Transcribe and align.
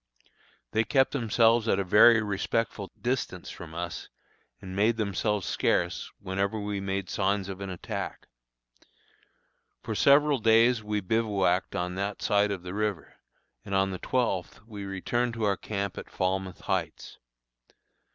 They 0.71 0.83
kept 0.83 1.11
themselves 1.11 1.67
at 1.67 1.77
a 1.77 1.83
very 1.83 2.23
respectful 2.23 2.91
distance 2.99 3.51
from 3.51 3.75
us, 3.75 4.09
and 4.59 4.75
made 4.75 4.97
themselves 4.97 5.45
"scarce" 5.45 6.09
whenever 6.19 6.59
we 6.59 6.79
made 6.79 7.07
signs 7.07 7.47
of 7.49 7.61
an 7.61 7.69
attack. 7.69 8.25
For 9.83 9.93
several 9.93 10.39
days 10.39 10.83
we 10.83 11.01
bivouacked 11.01 11.75
on 11.75 11.93
that 11.93 12.19
side 12.23 12.49
of 12.49 12.63
the 12.63 12.73
river, 12.73 13.13
and 13.63 13.75
on 13.75 13.91
the 13.91 13.99
twelfth 13.99 14.61
we 14.65 14.85
returned 14.85 15.35
to 15.35 15.43
our 15.43 15.51
old 15.51 15.61
camp 15.61 15.99
at 15.99 16.09
Falmouth 16.09 16.61
Heights. 16.61 17.19